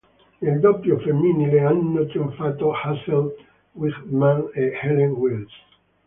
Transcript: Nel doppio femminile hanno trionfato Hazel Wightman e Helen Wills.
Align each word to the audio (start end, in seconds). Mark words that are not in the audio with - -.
Nel 0.45 0.59
doppio 0.59 0.97
femminile 0.97 1.59
hanno 1.59 2.07
trionfato 2.07 2.71
Hazel 2.73 3.35
Wightman 3.73 4.49
e 4.51 4.71
Helen 4.81 5.11
Wills. 5.11 5.53